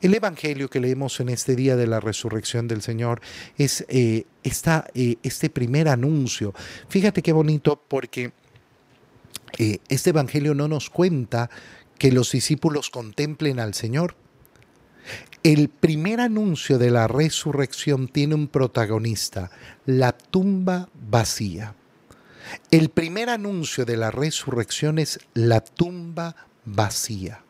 [0.00, 3.20] El Evangelio que leemos en este día de la resurrección del Señor
[3.56, 6.54] es eh, este primer anuncio.
[6.88, 8.30] Fíjate qué bonito porque
[9.58, 11.50] eh, este Evangelio no nos cuenta
[11.98, 14.14] que los discípulos contemplen al Señor.
[15.42, 19.50] El primer anuncio de la resurrección tiene un protagonista,
[19.84, 21.74] la tumba vacía.
[22.70, 27.42] El primer anuncio de la resurrección es la tumba vacía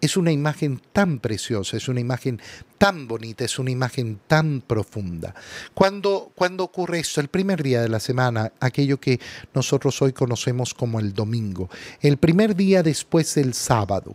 [0.00, 2.40] es una imagen tan preciosa, es una imagen
[2.78, 5.34] tan bonita, es una imagen tan profunda.
[5.74, 9.20] Cuando, cuando ocurre esto, el primer día de la semana, aquello que
[9.54, 14.14] nosotros hoy conocemos como el domingo, el primer día después del sábado,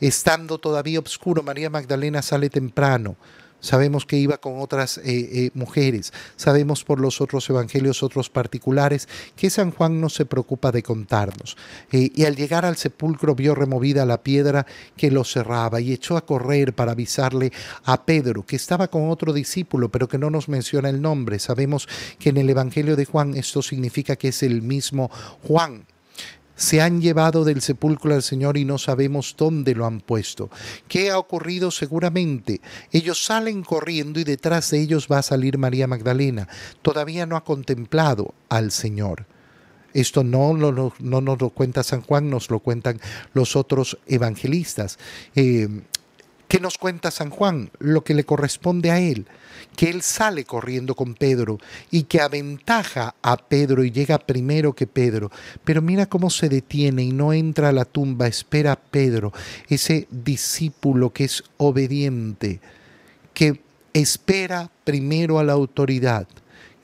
[0.00, 3.16] estando todavía oscuro, María Magdalena sale temprano,
[3.60, 6.12] Sabemos que iba con otras eh, eh, mujeres.
[6.36, 11.56] Sabemos por los otros evangelios, otros particulares, que San Juan no se preocupa de contarnos.
[11.92, 16.16] Eh, y al llegar al sepulcro vio removida la piedra que lo cerraba y echó
[16.16, 17.52] a correr para avisarle
[17.84, 21.38] a Pedro, que estaba con otro discípulo, pero que no nos menciona el nombre.
[21.38, 21.88] Sabemos
[22.18, 25.10] que en el evangelio de Juan esto significa que es el mismo
[25.46, 25.84] Juan
[26.60, 30.50] se han llevado del sepulcro al Señor y no sabemos dónde lo han puesto.
[30.88, 31.70] ¿Qué ha ocurrido?
[31.70, 32.60] Seguramente
[32.92, 36.48] ellos salen corriendo y detrás de ellos va a salir María Magdalena.
[36.82, 39.24] Todavía no ha contemplado al Señor.
[39.94, 43.00] Esto no, no, no, nos lo cuenta San Juan, nos lo cuentan
[43.32, 44.98] los otros evangelistas.
[45.34, 45.66] Eh,
[46.50, 47.70] ¿Qué nos cuenta San Juan?
[47.78, 49.28] Lo que le corresponde a él,
[49.76, 51.58] que él sale corriendo con Pedro
[51.92, 55.30] y que aventaja a Pedro y llega primero que Pedro.
[55.62, 59.32] Pero mira cómo se detiene y no entra a la tumba, espera a Pedro,
[59.68, 62.58] ese discípulo que es obediente,
[63.32, 63.60] que
[63.92, 66.26] espera primero a la autoridad,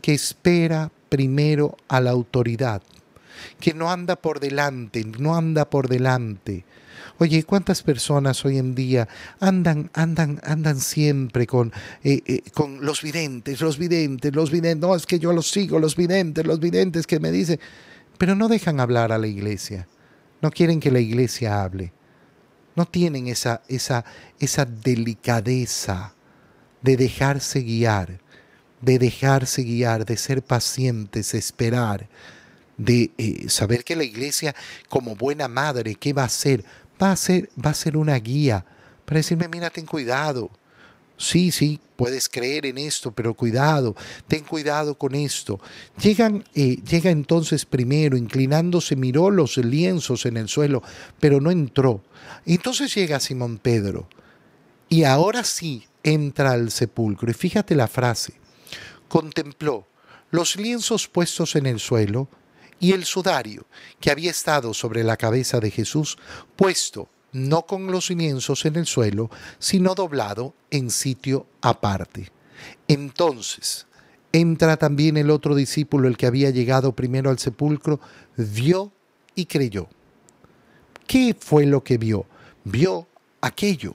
[0.00, 2.82] que espera primero a la autoridad,
[3.58, 6.64] que no anda por delante, no anda por delante
[7.18, 9.08] Oye, ¿cuántas personas hoy en día
[9.40, 11.72] andan, andan, andan siempre con,
[12.04, 14.88] eh, eh, con los videntes, los videntes, los videntes?
[14.88, 17.60] No, es que yo los sigo, los videntes, los videntes que me dicen,
[18.18, 19.86] pero no dejan hablar a la iglesia.
[20.42, 21.92] No quieren que la iglesia hable.
[22.74, 24.04] No tienen esa, esa,
[24.38, 26.14] esa delicadeza
[26.82, 28.20] de dejarse guiar,
[28.80, 32.08] de dejarse guiar, de ser pacientes, esperar,
[32.76, 34.54] de eh, saber que la iglesia,
[34.88, 36.64] como buena madre, ¿qué va a hacer?
[37.02, 38.64] Va a ser, va a ser una guía
[39.04, 40.50] para decirme, mira, ten cuidado.
[41.18, 43.96] Sí, sí, puedes creer en esto, pero cuidado,
[44.28, 45.58] ten cuidado con esto.
[46.02, 50.82] Llegan, eh, llega entonces primero, inclinándose, miró los lienzos en el suelo,
[51.18, 52.02] pero no entró.
[52.44, 54.08] Entonces llega Simón Pedro
[54.90, 57.30] y ahora sí entra al sepulcro.
[57.30, 58.34] Y fíjate la frase,
[59.08, 59.86] contempló
[60.30, 62.28] los lienzos puestos en el suelo
[62.78, 63.66] y el sudario
[64.00, 66.18] que había estado sobre la cabeza de Jesús,
[66.56, 72.30] puesto no con los lienzos en el suelo, sino doblado en sitio aparte.
[72.88, 73.86] Entonces
[74.32, 78.00] entra también el otro discípulo, el que había llegado primero al sepulcro,
[78.36, 78.92] vio
[79.34, 79.88] y creyó.
[81.06, 82.26] ¿Qué fue lo que vio?
[82.64, 83.06] Vio
[83.40, 83.94] aquello,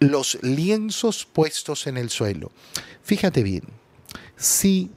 [0.00, 2.50] los lienzos puestos en el suelo.
[3.02, 3.62] Fíjate bien,
[4.36, 4.90] si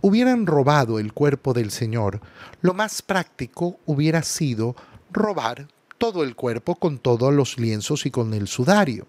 [0.00, 2.20] hubieran robado el cuerpo del Señor,
[2.60, 4.76] lo más práctico hubiera sido
[5.12, 5.68] robar
[5.98, 9.06] todo el cuerpo con todos los lienzos y con el sudario.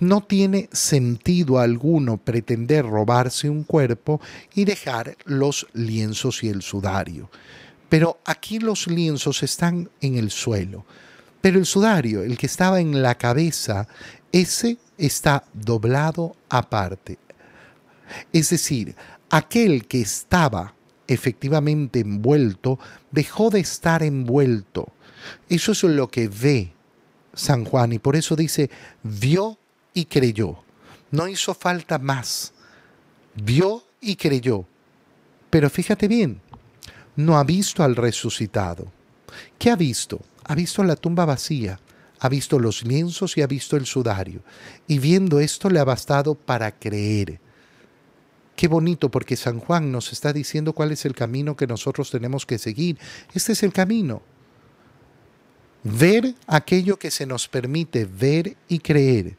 [0.00, 4.20] No tiene sentido alguno pretender robarse un cuerpo
[4.54, 7.30] y dejar los lienzos y el sudario.
[7.88, 10.84] Pero aquí los lienzos están en el suelo.
[11.40, 13.88] Pero el sudario, el que estaba en la cabeza,
[14.30, 17.18] ese está doblado aparte.
[18.32, 18.94] Es decir,
[19.32, 20.74] aquel que estaba
[21.08, 22.78] efectivamente envuelto
[23.10, 24.92] dejó de estar envuelto.
[25.48, 26.72] Eso es lo que ve
[27.34, 28.70] San Juan y por eso dice,
[29.02, 29.58] vio
[29.94, 30.62] y creyó.
[31.10, 32.52] No hizo falta más.
[33.34, 34.66] Vio y creyó.
[35.48, 36.42] Pero fíjate bien,
[37.16, 38.92] no ha visto al resucitado.
[39.58, 40.20] ¿Qué ha visto?
[40.44, 41.80] Ha visto la tumba vacía,
[42.20, 44.42] ha visto los lienzos y ha visto el sudario.
[44.86, 47.40] Y viendo esto le ha bastado para creer.
[48.56, 52.46] Qué bonito porque San Juan nos está diciendo cuál es el camino que nosotros tenemos
[52.46, 52.98] que seguir.
[53.34, 54.22] Este es el camino.
[55.84, 59.36] Ver aquello que se nos permite ver y creer.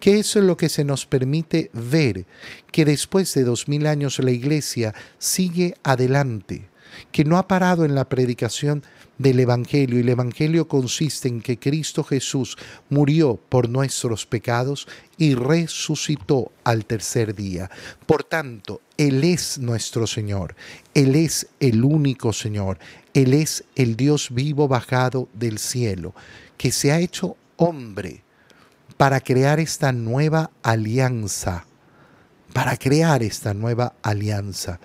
[0.00, 2.26] ¿Qué es lo que se nos permite ver?
[2.72, 6.68] Que después de dos mil años la iglesia sigue adelante,
[7.12, 8.82] que no ha parado en la predicación
[9.18, 12.56] del Evangelio y el Evangelio consiste en que Cristo Jesús
[12.90, 17.70] murió por nuestros pecados y resucitó al tercer día.
[18.06, 20.56] Por tanto, Él es nuestro Señor,
[20.94, 22.78] Él es el único Señor,
[23.12, 26.14] Él es el Dios vivo bajado del cielo,
[26.56, 28.22] que se ha hecho hombre
[28.96, 31.66] para crear esta nueva alianza,
[32.52, 34.80] para crear esta nueva alianza.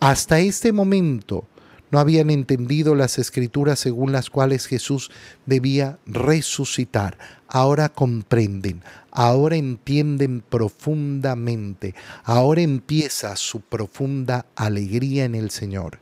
[0.00, 1.46] Hasta este momento
[1.90, 5.10] no habían entendido las escrituras según las cuales Jesús
[5.46, 7.18] debía resucitar.
[7.48, 11.94] Ahora comprenden, ahora entienden profundamente,
[12.24, 16.00] ahora empieza su profunda alegría en el Señor.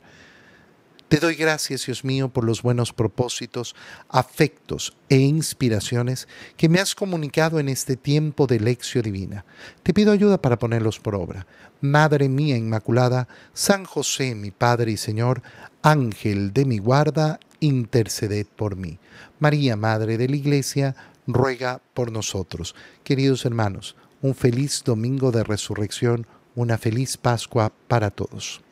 [1.13, 3.75] Te doy gracias, Dios mío, por los buenos propósitos,
[4.09, 6.27] afectos e inspiraciones
[6.57, 9.45] que me has comunicado en este tiempo de lección divina.
[9.83, 11.45] Te pido ayuda para ponerlos por obra.
[11.81, 15.43] Madre mía Inmaculada, San José, mi Padre y Señor,
[15.83, 18.97] Ángel de mi guarda, interceded por mí.
[19.37, 20.95] María, Madre de la Iglesia,
[21.27, 22.73] ruega por nosotros.
[23.03, 26.25] Queridos hermanos, un feliz domingo de resurrección,
[26.55, 28.63] una feliz Pascua para todos.